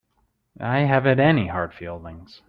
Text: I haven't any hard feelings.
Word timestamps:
I 0.59 0.79
haven't 0.79 1.19
any 1.19 1.45
hard 1.49 1.75
feelings. 1.75 2.39